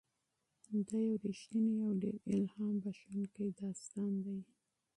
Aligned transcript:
دا 0.87 0.99
یو 1.07 1.19
رښتینی 1.29 1.75
او 1.85 1.89
ډېر 2.01 2.15
الهام 2.33 2.75
بښونکی 2.83 3.45
داستان 3.61 4.11
دی. 4.25 4.39